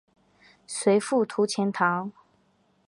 [0.65, 2.11] 随父徙钱塘。